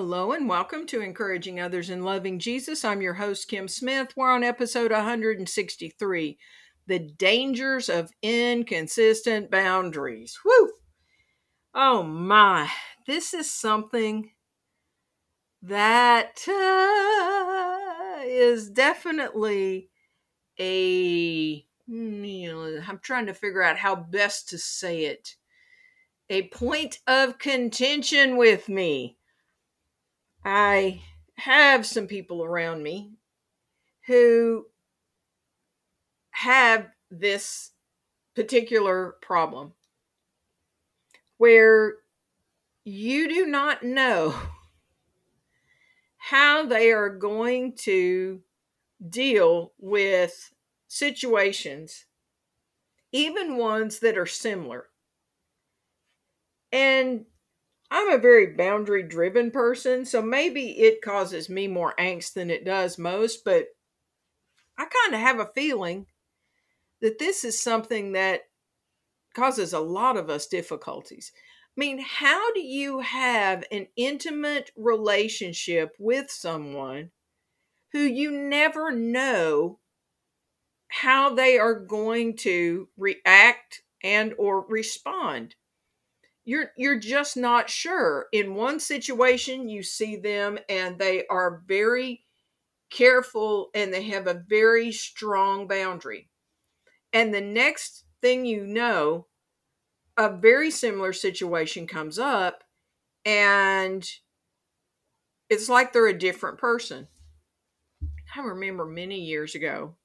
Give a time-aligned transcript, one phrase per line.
[0.00, 2.84] Hello and welcome to Encouraging Others and Loving Jesus.
[2.84, 4.12] I'm your host, Kim Smith.
[4.14, 6.38] We're on episode 163
[6.86, 10.38] The Dangers of Inconsistent Boundaries.
[10.44, 10.70] Woo!
[11.74, 12.70] Oh my,
[13.08, 14.30] this is something
[15.62, 19.90] that uh, is definitely
[20.60, 21.64] a.
[21.88, 25.34] You know, I'm trying to figure out how best to say it.
[26.30, 29.17] A point of contention with me.
[30.50, 31.02] I
[31.34, 33.12] have some people around me
[34.06, 34.64] who
[36.30, 37.72] have this
[38.34, 39.74] particular problem
[41.36, 41.96] where
[42.82, 44.34] you do not know
[46.16, 48.40] how they are going to
[49.06, 50.54] deal with
[50.86, 52.06] situations,
[53.12, 54.86] even ones that are similar.
[56.72, 57.26] And
[57.90, 62.64] I'm a very boundary driven person, so maybe it causes me more angst than it
[62.64, 63.68] does most, but
[64.76, 66.06] I kind of have a feeling
[67.00, 68.42] that this is something that
[69.34, 71.32] causes a lot of us difficulties.
[71.34, 77.10] I mean, how do you have an intimate relationship with someone
[77.92, 79.78] who you never know
[80.88, 85.54] how they are going to react and or respond?
[86.48, 88.26] You're you're just not sure.
[88.32, 92.24] In one situation you see them and they are very
[92.90, 96.30] careful and they have a very strong boundary.
[97.12, 99.26] And the next thing you know
[100.16, 102.64] a very similar situation comes up
[103.26, 104.08] and
[105.50, 107.08] it's like they're a different person.
[108.34, 109.96] I remember many years ago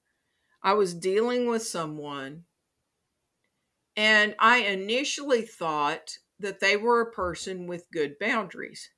[0.64, 2.46] i was dealing with someone
[3.96, 8.90] and i initially thought that they were a person with good boundaries.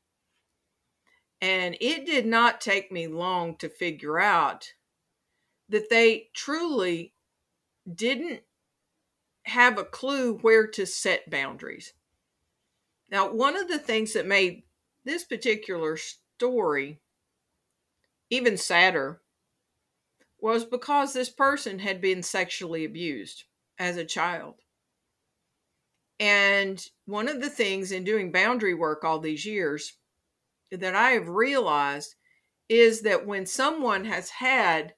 [1.41, 4.73] And it did not take me long to figure out
[5.69, 7.13] that they truly
[7.94, 8.41] didn't
[9.44, 11.94] have a clue where to set boundaries.
[13.09, 14.63] Now, one of the things that made
[15.03, 17.00] this particular story
[18.29, 19.22] even sadder
[20.40, 23.44] was because this person had been sexually abused
[23.78, 24.56] as a child.
[26.20, 29.98] And one of the things in doing boundary work all these years
[30.72, 32.16] that I have realized
[32.70, 34.94] is that when someone has had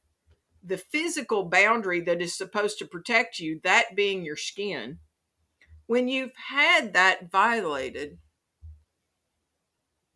[0.63, 4.99] the physical boundary that is supposed to protect you, that being your skin,
[5.87, 8.17] when you've had that violated,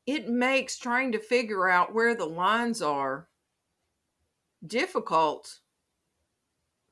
[0.06, 3.28] it makes trying to figure out where the lines are
[4.66, 5.60] difficult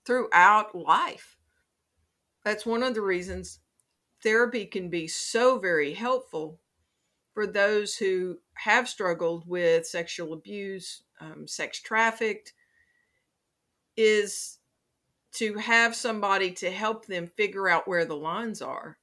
[0.05, 1.37] throughout life.
[2.43, 3.59] That's one of the reasons
[4.21, 6.59] therapy can be so very helpful
[7.33, 12.53] for those who have struggled with sexual abuse, um, sex trafficked,
[13.95, 14.59] is
[15.31, 18.97] to have somebody to help them figure out where the lines are.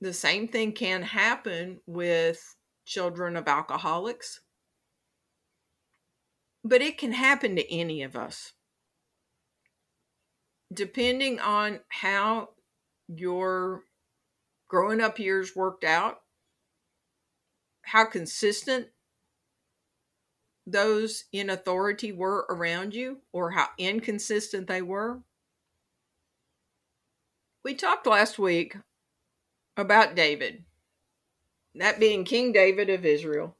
[0.00, 4.40] The same thing can happen with children of alcoholics,
[6.62, 8.52] but it can happen to any of us.
[10.72, 12.53] Depending on how
[13.08, 13.82] your
[14.68, 16.20] growing up years worked out,
[17.82, 18.88] how consistent
[20.66, 25.20] those in authority were around you, or how inconsistent they were.
[27.62, 28.76] We talked last week
[29.76, 30.64] about David,
[31.74, 33.56] that being King David of Israel,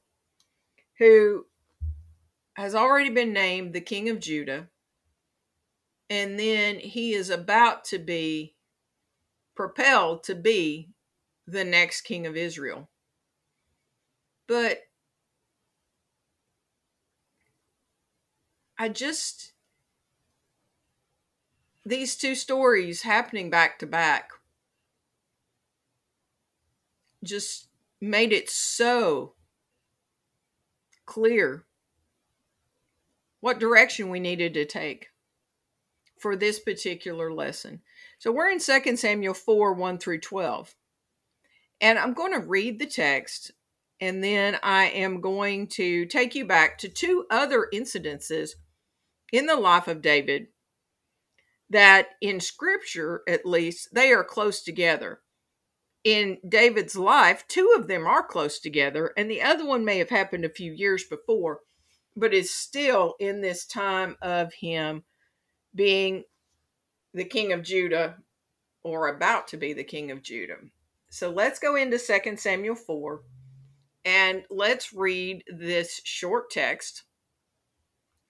[0.97, 1.45] who
[2.55, 4.67] has already been named the King of Judah.
[6.09, 8.54] And then he is about to be
[9.55, 10.89] propelled to be
[11.47, 12.89] the next king of Israel.
[14.47, 14.79] But
[18.77, 19.53] I just,
[21.85, 24.31] these two stories happening back to back
[27.23, 27.67] just
[28.01, 29.33] made it so
[31.05, 31.65] clear
[33.39, 35.09] what direction we needed to take
[36.17, 37.81] for this particular lesson.
[38.19, 40.75] So we're in 2 Samuel 4 1 through 12.
[41.81, 43.51] And I'm going to read the text
[44.01, 48.51] and then I am going to take you back to two other incidences
[49.31, 50.47] in the life of David
[51.69, 55.21] that in scripture, at least, they are close together.
[56.03, 60.11] In David's life, two of them are close together, and the other one may have
[60.11, 61.61] happened a few years before,
[62.15, 65.03] but is still in this time of him
[65.73, 66.23] being
[67.15, 68.17] the king of Judah
[68.83, 70.57] or about to be the king of Judah.
[71.09, 73.21] So let's go into 2 Samuel 4
[74.03, 77.03] And let's read this short text.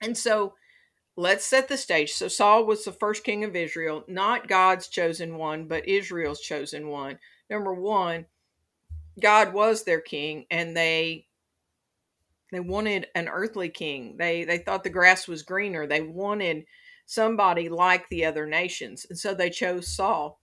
[0.00, 0.54] And so
[1.16, 2.12] let's set the stage.
[2.12, 6.88] So Saul was the first king of Israel, not God's chosen one, but Israel's chosen
[6.88, 7.18] one.
[7.50, 8.26] Number one,
[9.20, 11.26] God was their king, and they
[12.52, 14.16] they wanted an earthly king.
[14.18, 15.86] They they thought the grass was greener.
[15.86, 16.66] They wanted
[17.06, 20.40] somebody like the other nations, and so they chose Saul.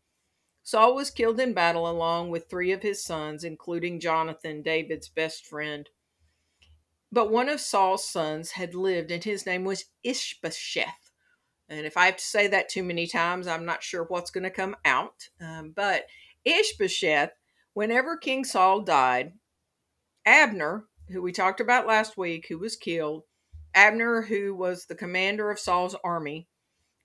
[0.64, 5.46] Saul was killed in battle along with three of his sons, including Jonathan, David's best
[5.46, 5.90] friend.
[7.12, 11.12] But one of Saul's sons had lived, and his name was Ishbosheth.
[11.70, 14.46] And if I have to say that too many times, I'm not sure what's going
[14.46, 15.30] to come out.
[15.42, 16.06] Um, but
[16.46, 17.32] Ishbosheth,
[17.74, 19.34] whenever King Saul died,
[20.26, 23.24] Abner, who we talked about last week, who was killed,
[23.76, 26.48] Abner, who was the commander of Saul's army,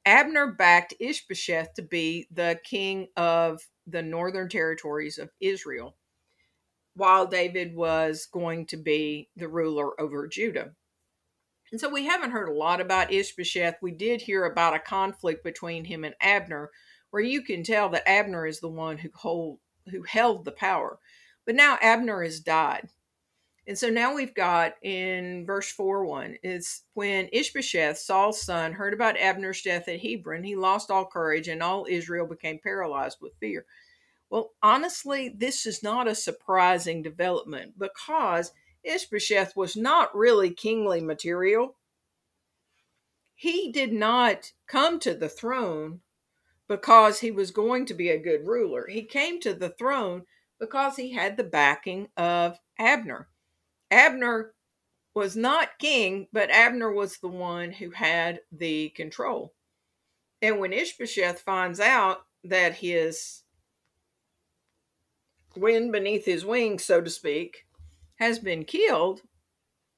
[0.08, 5.96] Abner backed Ishbosheth to be the king of the northern territories of Israel,
[6.94, 10.72] while David was going to be the ruler over Judah.
[11.70, 13.76] And so we haven't heard a lot about Ishbosheth.
[13.82, 16.70] We did hear about a conflict between him and Abner,
[17.10, 19.58] where you can tell that Abner is the one who hold
[19.90, 20.98] who held the power.
[21.44, 22.88] But now Abner has died.
[23.68, 28.94] And so now we've got in verse 4 1, it's when Ishbosheth, Saul's son, heard
[28.94, 33.36] about Abner's death at Hebron, he lost all courage and all Israel became paralyzed with
[33.38, 33.66] fear.
[34.30, 38.52] Well, honestly, this is not a surprising development because
[38.84, 41.76] Ishbosheth was not really kingly material.
[43.34, 46.00] He did not come to the throne
[46.68, 48.86] because he was going to be a good ruler.
[48.88, 50.22] He came to the throne
[50.58, 53.28] because he had the backing of Abner.
[53.90, 54.54] Abner
[55.14, 59.54] was not king, but Abner was the one who had the control.
[60.40, 63.42] And when Ishbosheth finds out that his
[65.56, 67.66] wind beneath his wings, so to speak,
[68.16, 69.22] has been killed,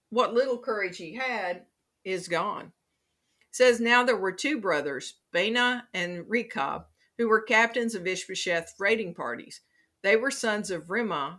[0.09, 1.67] what little courage he had
[2.05, 2.73] is gone.
[3.43, 6.87] It says now there were two brothers, Baanah and Rechab,
[7.19, 9.61] who were captains of Ishbosheth's raiding parties.
[10.03, 11.39] They were sons of Rimmon,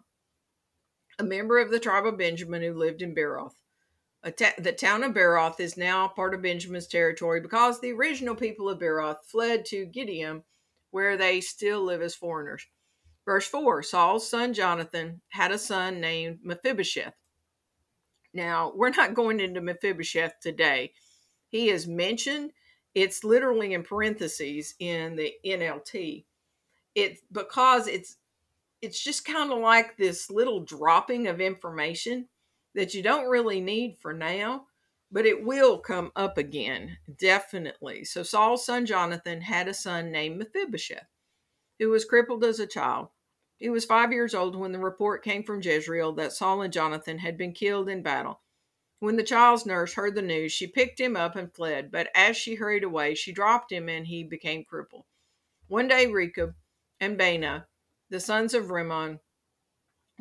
[1.22, 3.54] a member of the tribe of Benjamin who lived in Beeroth.
[4.36, 8.68] Ta- the town of Beeroth is now part of Benjamin's territory because the original people
[8.70, 10.44] of Beeroth fled to Gideon,
[10.90, 12.66] where they still live as foreigners.
[13.24, 17.14] Verse 4 Saul's son Jonathan had a son named Mephibosheth.
[18.34, 20.94] Now, we're not going into Mephibosheth today.
[21.50, 22.52] He is mentioned,
[22.96, 26.26] it's literally in parentheses in the NLT.
[26.96, 28.18] It's because it's
[28.82, 32.28] it's just kind of like this little dropping of information
[32.74, 34.66] that you don't really need for now,
[35.12, 38.04] but it will come up again, definitely.
[38.06, 41.08] So Saul's son Jonathan had a son named Mephibosheth,
[41.80, 43.10] who was crippled as a child.
[43.58, 47.20] He was five years old when the report came from Jezreel that Saul and Jonathan
[47.20, 48.42] had been killed in battle.
[49.00, 52.38] When the child's nurse heard the news, she picked him up and fled, but as
[52.38, 55.06] she hurried away, she dropped him and he became crippled.
[55.68, 56.56] One day, Rechab
[57.00, 57.66] and Baanah
[58.12, 59.20] the sons of Rimmon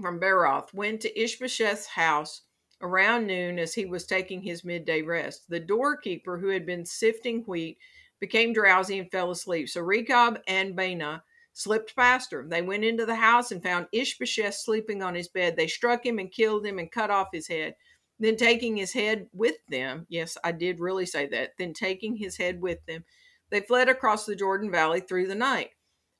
[0.00, 2.42] from Beeroth, went to Ishbosheth's house
[2.80, 5.42] around noon as he was taking his midday rest.
[5.50, 7.76] The doorkeeper, who had been sifting wheat,
[8.20, 9.68] became drowsy and fell asleep.
[9.68, 11.20] So Rechab and Baanah
[11.52, 12.32] slipped past.
[12.46, 15.56] They went into the house and found Ishbosheth sleeping on his bed.
[15.56, 17.74] They struck him and killed him and cut off his head.
[18.20, 22.36] Then, taking his head with them, yes, I did really say that, then taking his
[22.36, 23.04] head with them,
[23.50, 25.70] they fled across the Jordan Valley through the night.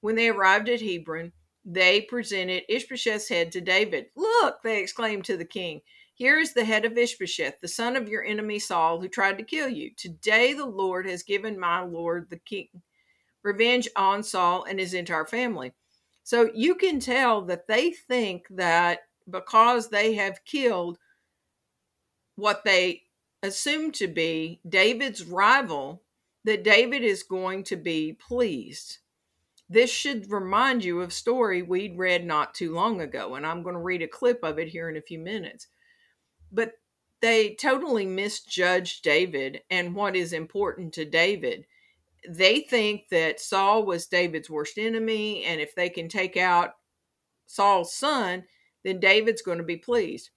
[0.01, 1.33] When they arrived at Hebron,
[1.65, 4.07] they presented Ishbosheth's head to David.
[4.17, 5.81] Look, they exclaimed to the king,
[6.21, 9.43] here is the head of Ishbosheth, the son of your enemy Saul, who tried to
[9.43, 9.91] kill you.
[9.97, 12.69] Today the Lord has given my lord the king
[13.43, 15.73] revenge on Saul and his entire family.
[16.23, 19.01] So you can tell that they think that
[19.31, 20.99] because they have killed
[22.37, 23.05] what they
[23.43, 26.03] assume to be David's rival,
[26.45, 28.99] that David is going to be pleased.
[29.73, 33.63] This should remind you of a story we'd read not too long ago, and I'm
[33.63, 35.69] going to read a clip of it here in a few minutes.
[36.51, 36.73] But
[37.21, 41.67] they totally misjudged David and what is important to David.
[42.29, 46.73] They think that Saul was David's worst enemy, and if they can take out
[47.47, 48.45] Saul's son,
[48.83, 50.31] then David's going to be pleased.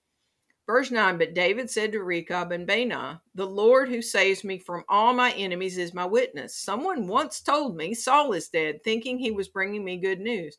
[0.66, 4.86] Verse 9 But David said to Rechab and Baanah, The Lord who saves me from
[4.88, 6.56] all my enemies is my witness.
[6.56, 10.58] Someone once told me Saul is dead, thinking he was bringing me good news.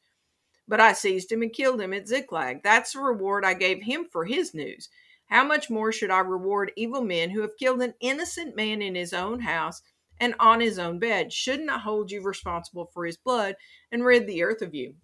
[0.69, 2.63] But I seized him and killed him at Ziklag.
[2.63, 4.89] That's the reward I gave him for his news.
[5.27, 8.95] How much more should I reward evil men who have killed an innocent man in
[8.95, 9.81] his own house
[10.21, 11.33] and on his own bed?
[11.33, 13.57] Shouldn't I hold you responsible for his blood
[13.91, 14.95] and rid the earth of you?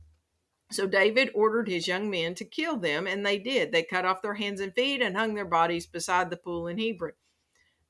[0.72, 3.72] So David ordered his young men to kill them, and they did.
[3.72, 6.78] They cut off their hands and feet and hung their bodies beside the pool in
[6.78, 7.12] Hebron.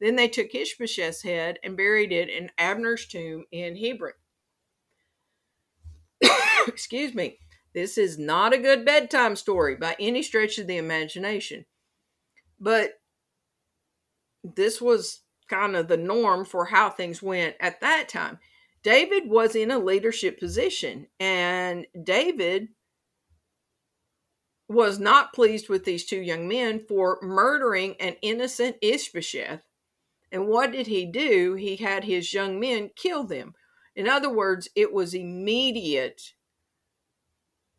[0.01, 4.15] Then they took Ishbosheth's head and buried it in Abner's tomb in Hebron.
[6.67, 7.39] Excuse me.
[7.75, 11.67] This is not a good bedtime story by any stretch of the imagination.
[12.59, 13.01] But
[14.43, 18.39] this was kind of the norm for how things went at that time.
[18.83, 22.69] David was in a leadership position, and David
[24.69, 29.63] was not pleased with these two young men for murdering an innocent Ishbosheth.
[30.33, 31.55] And what did he do?
[31.55, 33.55] He had his young men kill them.
[33.97, 36.35] In other words, it was immediate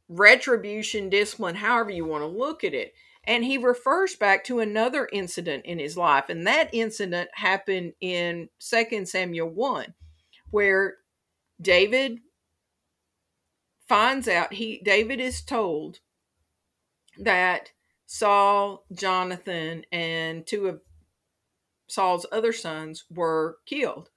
[0.10, 2.94] retribution, discipline, however you want to look at it.
[3.24, 6.26] And he refers back to another incident in his life.
[6.28, 9.94] And that incident happened in 2 Samuel 1,
[10.52, 10.98] where
[11.62, 12.20] David
[13.88, 16.00] finds out he David is told
[17.18, 17.72] that
[18.06, 20.82] Saul, Jonathan, and two of
[21.88, 24.10] Saul's other sons were killed.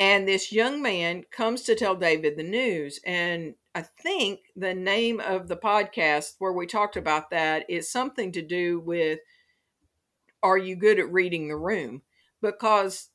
[0.00, 2.98] And this young man comes to tell David the news.
[3.06, 8.32] And I think the name of the podcast where we talked about that is something
[8.32, 9.20] to do with
[10.42, 12.02] Are you good at reading the room?
[12.40, 13.10] Because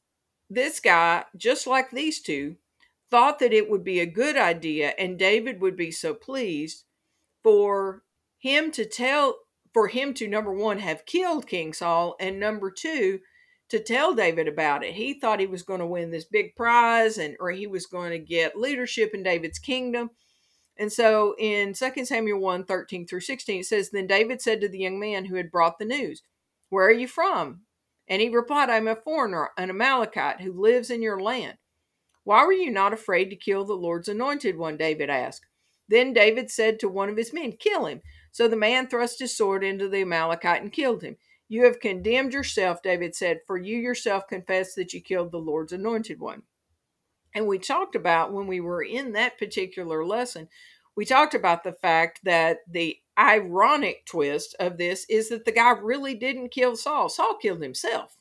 [0.50, 2.56] this guy, just like these two,
[3.10, 6.84] thought that it would be a good idea and David would be so pleased
[7.44, 8.04] for
[8.39, 9.38] him to tell,
[9.74, 13.20] for him to number one, have killed King Saul, and number two,
[13.70, 14.94] to tell David about it.
[14.94, 18.12] He thought he was going to win this big prize and or he was going
[18.12, 20.12] to get leadership in David's kingdom.
[20.77, 24.70] And so in 2 Samuel 1 13 through 16, it says, Then David said to
[24.70, 26.22] the young man who had brought the news,
[26.70, 27.62] Where are you from?
[28.08, 31.58] And he replied, I'm a foreigner, an Amalekite who lives in your land.
[32.24, 34.78] Why were you not afraid to kill the Lord's anointed one?
[34.78, 35.46] David asked.
[35.90, 38.02] Then David said to one of his men, Kill him.
[38.32, 41.18] So the man thrust his sword into the Amalekite and killed him.
[41.50, 45.72] You have condemned yourself, David said, for you yourself confessed that you killed the Lord's
[45.72, 46.44] anointed one.
[47.34, 50.50] And we talked about when we were in that particular lesson,
[50.96, 55.72] we talked about the fact that the ironic twist of this is that the guy
[55.72, 57.10] really didn't kill Saul.
[57.10, 58.18] Saul killed himself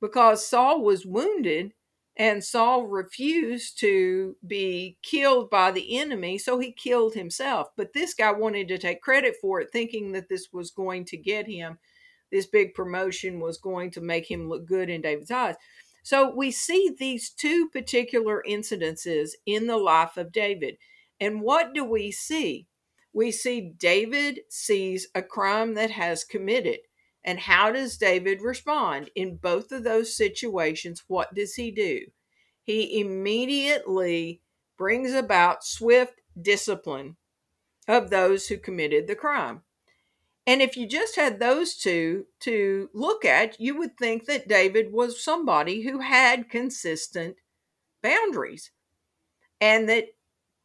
[0.00, 1.72] because Saul was wounded
[2.16, 7.68] and Saul refused to be killed by the enemy, so he killed himself.
[7.76, 11.16] But this guy wanted to take credit for it, thinking that this was going to
[11.16, 11.78] get him,
[12.32, 15.54] this big promotion was going to make him look good in David's eyes.
[16.02, 20.76] So we see these two particular incidences in the life of David.
[21.20, 22.66] And what do we see?
[23.18, 26.78] We see David sees a crime that has committed.
[27.24, 29.10] And how does David respond?
[29.16, 32.02] In both of those situations, what does he do?
[32.62, 34.42] He immediately
[34.76, 37.16] brings about swift discipline
[37.88, 39.62] of those who committed the crime.
[40.46, 44.92] And if you just had those two to look at, you would think that David
[44.92, 47.34] was somebody who had consistent
[48.00, 48.70] boundaries
[49.60, 50.04] and that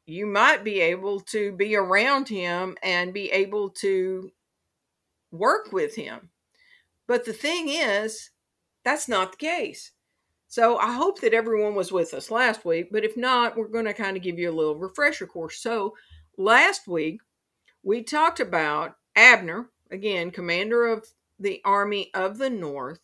[0.06, 4.32] you might be able to be around him and be able to
[5.32, 6.30] work with him.
[7.08, 8.32] But the thing is,
[8.84, 9.92] that's not the case.
[10.48, 13.86] So I hope that everyone was with us last week, but if not, we're going
[13.86, 15.60] to kind of give you a little refresher course.
[15.60, 15.96] So
[16.38, 17.22] last week,
[17.82, 21.08] we talked about Abner, again, commander of
[21.40, 23.00] the army of the north.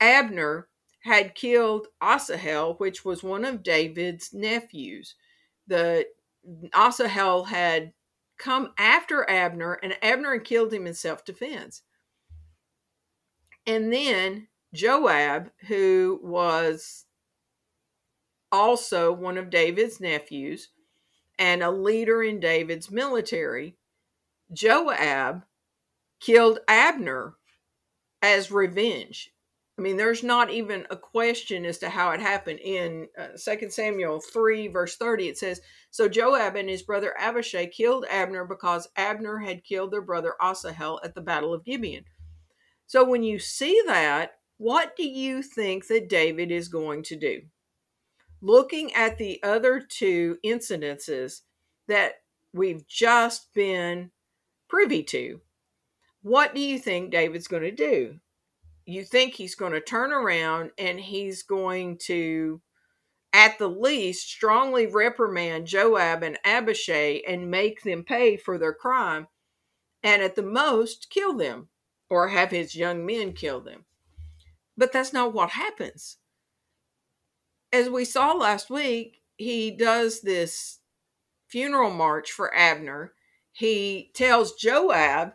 [0.00, 0.68] Abner
[1.00, 5.14] had killed Asahel, which was one of David's nephews.
[5.66, 6.06] The
[6.74, 7.92] Asahel had
[8.38, 11.82] come after Abner, and Abner had killed him in self defense.
[13.66, 17.04] And then Joab, who was
[18.50, 20.68] also one of David's nephews
[21.38, 23.76] and a leader in David's military,
[24.52, 25.44] Joab
[26.20, 27.34] killed Abner
[28.20, 29.32] as revenge.
[29.78, 32.60] I mean, there's not even a question as to how it happened.
[32.60, 35.60] In uh, 2 Samuel 3, verse 30, it says
[35.90, 41.00] So Joab and his brother Abishai killed Abner because Abner had killed their brother Asahel
[41.02, 42.04] at the Battle of Gibeon.
[42.86, 47.40] So when you see that, what do you think that David is going to do?
[48.42, 51.40] Looking at the other two incidences
[51.88, 52.16] that
[52.52, 54.10] we've just been
[54.68, 55.40] privy to,
[56.20, 58.20] what do you think David's going to do?
[58.84, 62.60] You think he's going to turn around and he's going to,
[63.32, 69.28] at the least, strongly reprimand Joab and Abishai and make them pay for their crime,
[70.02, 71.68] and at the most, kill them
[72.10, 73.84] or have his young men kill them.
[74.76, 76.18] But that's not what happens.
[77.72, 80.80] As we saw last week, he does this
[81.48, 83.12] funeral march for Abner,
[83.52, 85.34] he tells Joab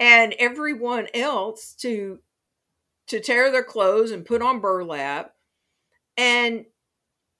[0.00, 2.18] and everyone else to
[3.12, 5.34] to tear their clothes and put on burlap.
[6.16, 6.64] And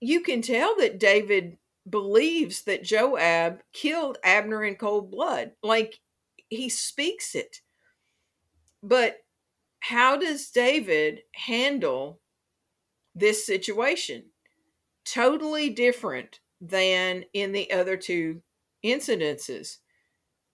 [0.00, 1.56] you can tell that David
[1.88, 5.52] believes that Joab killed Abner in cold blood.
[5.62, 5.98] Like
[6.50, 7.62] he speaks it.
[8.82, 9.20] But
[9.80, 12.20] how does David handle
[13.14, 14.24] this situation?
[15.06, 18.42] Totally different than in the other two
[18.84, 19.78] incidences.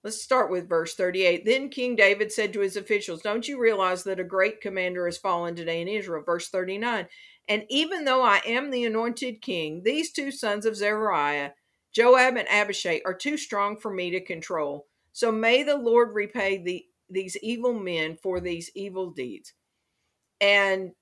[0.05, 1.45] Let's start with verse 38.
[1.45, 5.19] Then King David said to his officials, Don't you realize that a great commander has
[5.19, 6.23] fallen today in Israel?
[6.25, 7.09] Verse 39.
[7.49, 11.55] And even though I am the anointed king, these two sons of Zeruiah,
[11.93, 14.87] Joab and Abishai, are too strong for me to control.
[15.13, 19.53] So may the Lord repay the, these evil men for these evil deeds.
[20.41, 20.93] And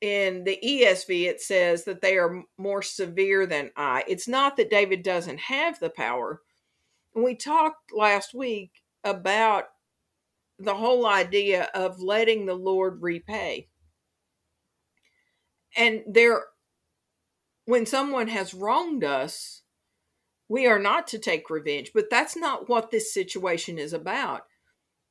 [0.00, 4.04] in the ESV, it says that they are more severe than I.
[4.08, 6.40] It's not that David doesn't have the power
[7.14, 9.64] we talked last week about
[10.58, 13.68] the whole idea of letting the Lord repay.
[15.76, 16.42] And there,
[17.64, 19.62] when someone has wronged us,
[20.48, 24.42] we are not to take revenge, but that's not what this situation is about.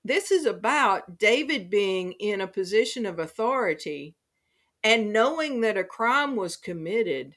[0.06, 4.16] This is about David being in a position of authority
[4.84, 7.36] and knowing that a crime was committed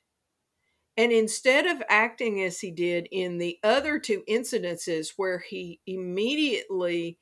[0.96, 7.18] and instead of acting as he did in the other two incidences where he immediately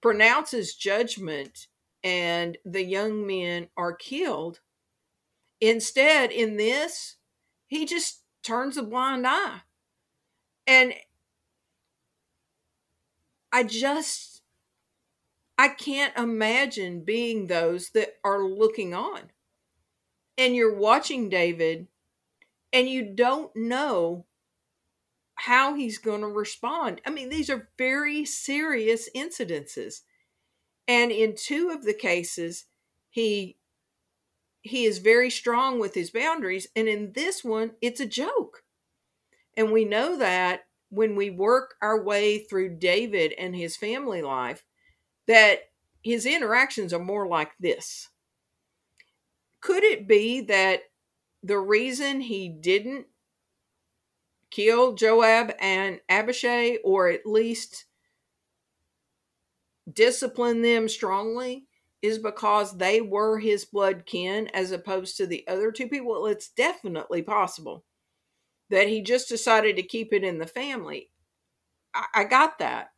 [0.00, 1.68] pronounces judgment
[2.02, 4.60] and the young men are killed,
[5.60, 7.16] instead, in this,
[7.68, 9.60] he just turns a blind eye.
[10.66, 10.94] And
[13.52, 14.42] I just,
[15.58, 19.30] I can't imagine being those that are looking on.
[20.38, 21.86] And you're watching David
[22.72, 24.26] and you don't know
[25.34, 27.00] how he's going to respond.
[27.06, 30.02] I mean, these are very serious incidences.
[30.86, 32.66] And in two of the cases,
[33.10, 33.58] he
[34.62, 38.62] he is very strong with his boundaries and in this one it's a joke.
[39.56, 44.62] And we know that when we work our way through David and his family life
[45.26, 45.70] that
[46.02, 48.08] his interactions are more like this.
[49.60, 50.82] Could it be that
[51.42, 53.06] the reason he didn't
[54.50, 57.86] kill Joab and Abishai, or at least
[59.92, 61.66] discipline them strongly,
[62.02, 66.26] is because they were his blood kin as opposed to the other two people.
[66.26, 67.84] It's definitely possible
[68.70, 71.10] that he just decided to keep it in the family.
[71.94, 72.90] I, I got that.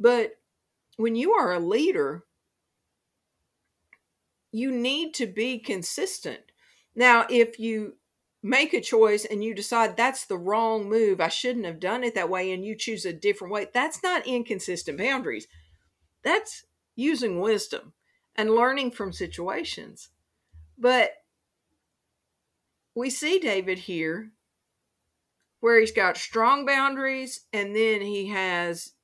[0.00, 0.32] But
[0.96, 2.24] when you are a leader,
[4.52, 6.40] you need to be consistent
[6.98, 7.94] now, if you
[8.42, 12.16] make a choice and you decide that's the wrong move, I shouldn't have done it
[12.16, 15.46] that way, and you choose a different way, that's not inconsistent boundaries.
[16.24, 16.64] That's
[16.96, 17.92] using wisdom
[18.34, 20.08] and learning from situations.
[20.76, 21.12] But
[22.96, 24.32] we see David here
[25.60, 28.94] where he's got strong boundaries and then he has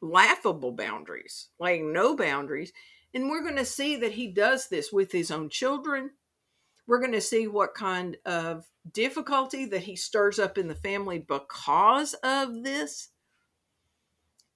[0.00, 2.72] laughable boundaries, like no boundaries.
[3.12, 6.10] And we're going to see that he does this with his own children
[6.86, 11.18] we're going to see what kind of difficulty that he stirs up in the family
[11.18, 13.08] because of this.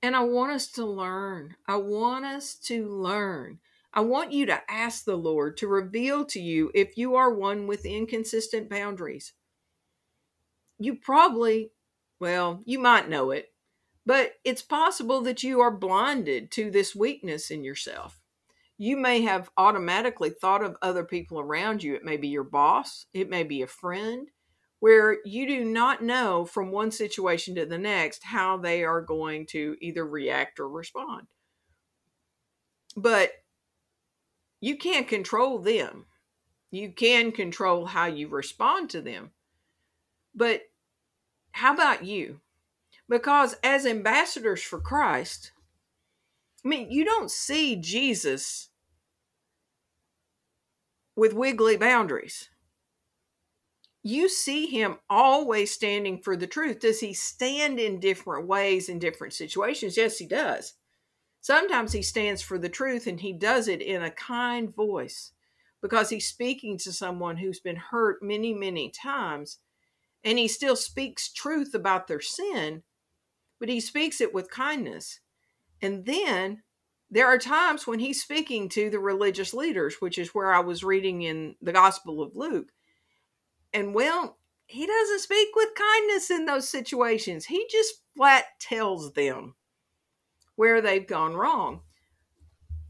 [0.03, 1.57] And I want us to learn.
[1.67, 3.59] I want us to learn.
[3.93, 7.67] I want you to ask the Lord to reveal to you if you are one
[7.67, 9.33] with inconsistent boundaries.
[10.79, 11.73] You probably,
[12.21, 13.53] well, you might know it,
[14.07, 18.18] but it's possible that you are blinded to this weakness in yourself
[18.79, 21.97] you may have automatically thought of other people around you.
[21.97, 24.29] It may be your boss, it may be a friend,
[24.79, 29.47] where you do not know from one situation to the next how they are going
[29.47, 31.27] to either react or respond.
[32.97, 33.33] But
[34.61, 36.07] you can't control them.
[36.71, 39.33] You can control how you respond to them.
[40.35, 40.63] But
[41.53, 42.41] how about you?
[43.09, 45.53] Because as ambassadors for Christ,
[46.65, 48.68] I mean, you don't see Jesus
[51.19, 52.49] with wiggly boundaries.
[54.05, 56.79] You see him always standing for the truth.
[56.79, 59.97] Does he stand in different ways in different situations?
[59.97, 60.75] Yes, he does.
[61.41, 65.33] Sometimes he stands for the truth and he does it in a kind voice
[65.83, 69.59] because he's speaking to someone who's been hurt many, many times
[70.23, 72.85] and he still speaks truth about their sin,
[73.59, 75.19] but he speaks it with kindness.
[75.83, 76.63] And then
[77.11, 80.85] there are times when he's speaking to the religious leaders, which is where I was
[80.85, 82.69] reading in the Gospel of Luke.
[83.73, 87.47] And well, he doesn't speak with kindness in those situations.
[87.47, 89.55] He just flat tells them
[90.57, 91.81] where they've gone wrong.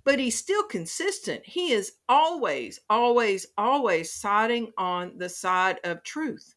[0.03, 1.45] But he's still consistent.
[1.45, 6.55] He is always, always, always siding on the side of truth.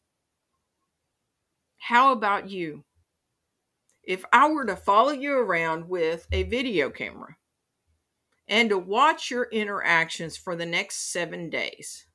[1.78, 2.82] How about you?
[4.02, 7.36] If I were to follow you around with a video camera
[8.48, 12.06] and to watch your interactions for the next seven days,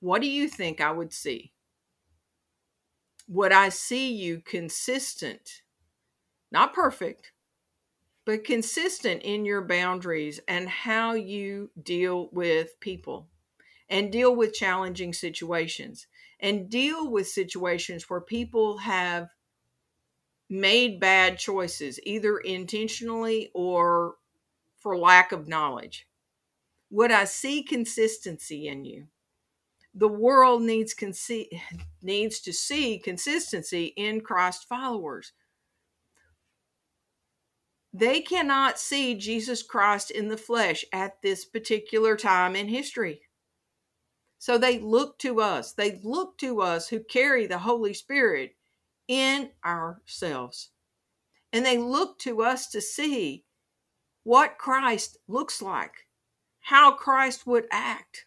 [0.00, 1.52] what do you think I would see?
[3.28, 5.62] Would I see you consistent,
[6.50, 7.32] not perfect,
[8.24, 13.28] but consistent in your boundaries and how you deal with people
[13.88, 16.06] and deal with challenging situations
[16.40, 19.28] and deal with situations where people have
[20.48, 24.14] made bad choices, either intentionally or
[24.80, 26.06] for lack of knowledge?
[26.90, 29.06] Would I see consistency in you?
[29.94, 31.60] The world needs conce-
[32.02, 35.32] needs to see consistency in Christ followers.
[37.92, 43.22] They cannot see Jesus Christ in the flesh at this particular time in history.
[44.38, 45.72] So they look to us.
[45.72, 48.54] They look to us who carry the Holy Spirit
[49.08, 50.70] in ourselves.
[51.52, 53.44] And they look to us to see
[54.24, 56.06] what Christ looks like,
[56.60, 58.26] how Christ would act.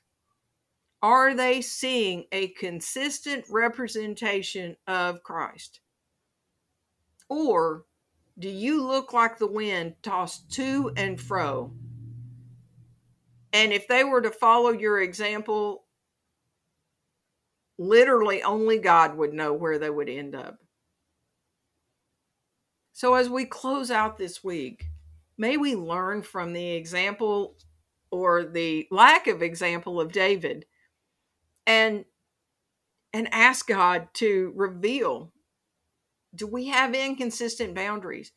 [1.01, 5.81] Are they seeing a consistent representation of Christ?
[7.29, 7.83] Or
[8.39, 11.73] do you look like the wind tossed to and fro?
[13.51, 15.83] And if they were to follow your example,
[17.77, 20.59] literally only God would know where they would end up.
[22.93, 24.85] So, as we close out this week,
[25.43, 27.57] may we learn from the example
[28.11, 30.65] or the lack of example of David
[31.67, 32.05] and
[33.11, 35.33] and ask God to reveal
[36.33, 38.31] do we have inconsistent boundaries?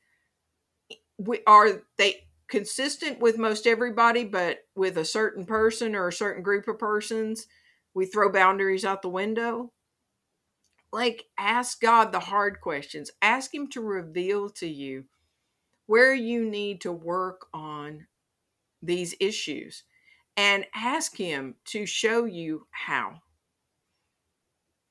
[1.16, 6.42] We, are they consistent with most everybody, but with a certain person or a certain
[6.42, 7.46] group of persons,
[7.94, 9.72] we throw boundaries out the window?
[10.92, 13.10] like ask God the hard questions.
[13.20, 15.04] Ask him to reveal to you
[15.86, 18.06] where you need to work on
[18.82, 19.84] these issues
[20.36, 23.22] and ask him to show you how.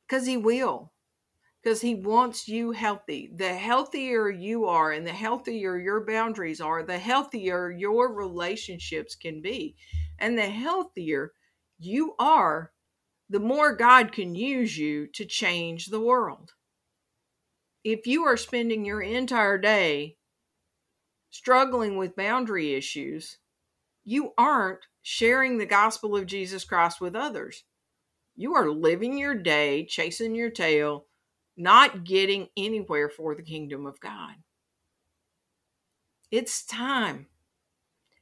[0.08, 0.92] Cuz he will.
[1.64, 3.32] Cuz he wants you healthy.
[3.36, 9.42] The healthier you are and the healthier your boundaries are, the healthier your relationships can
[9.42, 9.76] be.
[10.20, 11.34] And the healthier
[11.78, 12.72] you are,
[13.30, 16.54] the more God can use you to change the world.
[17.84, 20.18] If you are spending your entire day
[21.36, 23.40] struggling with boundary issues,
[24.06, 27.66] you aren't sharing the gospel of Jesus Christ with others.
[28.38, 31.08] You are living your day chasing your tail,
[31.58, 34.36] not getting anywhere for the kingdom of God.
[36.32, 37.28] It's time.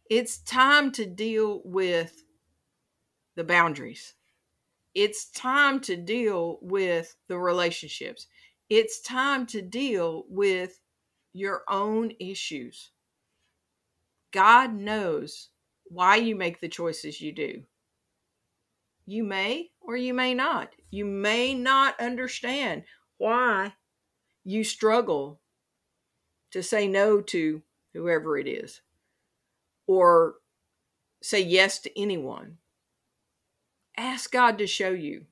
[0.09, 2.23] It's time to deal with
[3.35, 4.15] the boundaries.
[4.95, 8.25] It's time to deal with the relationships.
[8.69, 10.79] It's time to deal with
[11.31, 12.91] your own issues.
[14.33, 15.49] God knows
[15.85, 17.63] why you make the choices you do.
[19.05, 20.73] You may or you may not.
[20.91, 22.83] You may not understand
[23.17, 23.73] why
[24.43, 25.39] you struggle
[26.51, 27.61] to say no to
[27.93, 28.81] whoever it is
[29.87, 30.35] or
[31.21, 32.57] say yes to anyone
[33.97, 35.25] ask God to show you.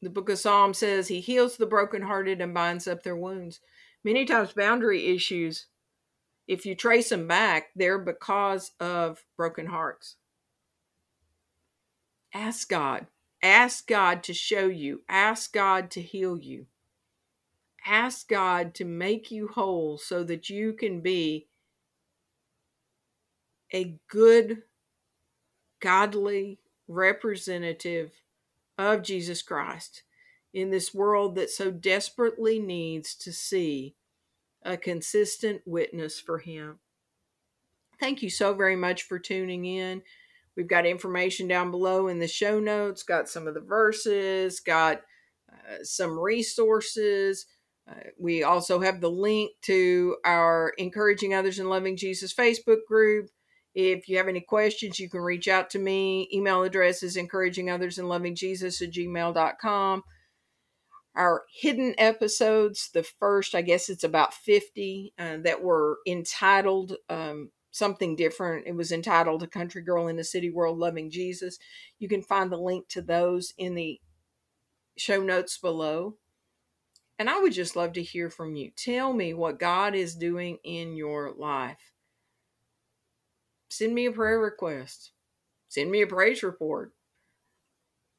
[0.00, 3.60] The book of Psalms says he heals the brokenhearted and binds up their wounds.
[4.04, 5.66] Many times, boundary issues,
[6.48, 10.16] if you trace them back, they're because of broken hearts.
[12.34, 13.06] Ask God.
[13.42, 15.02] Ask God to show you.
[15.08, 16.66] Ask God to heal you.
[17.86, 21.46] Ask God to make you whole so that you can be
[23.72, 24.62] a good,
[25.80, 26.58] godly
[26.88, 28.12] representative
[28.78, 30.02] of Jesus Christ
[30.54, 33.94] in this world that so desperately needs to see
[34.70, 36.78] a consistent witness for Him.
[38.00, 40.02] Thank you so very much for tuning in.
[40.56, 45.02] We've got information down below in the show notes, got some of the verses, got
[45.52, 47.46] uh, some resources.
[47.88, 53.30] Uh, we also have the link to our Encouraging Others and Loving Jesus Facebook group.
[53.74, 56.28] If you have any questions, you can reach out to me.
[56.32, 60.02] Email address is encouraging others and loving Jesus at gmail.com.
[61.18, 67.50] Our hidden episodes, the first, I guess it's about 50, uh, that were entitled um,
[67.72, 68.66] something different.
[68.66, 71.58] It was entitled A Country Girl in the City World Loving Jesus.
[71.98, 74.00] You can find the link to those in the
[74.96, 76.16] show notes below.
[77.18, 78.70] And I would just love to hear from you.
[78.76, 81.92] Tell me what God is doing in your life.
[83.68, 85.12] Send me a prayer request.
[85.68, 86.92] Send me a praise report.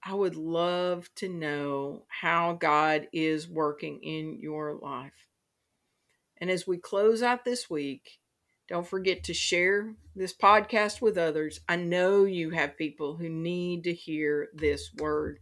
[0.03, 5.27] I would love to know how God is working in your life.
[6.37, 8.19] And as we close out this week,
[8.69, 11.59] don't forget to share this podcast with others.
[11.67, 15.39] I know you have people who need to hear this word.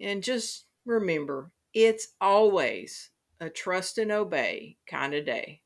[0.00, 5.60] And just remember, it's always a trust and obey kind of day.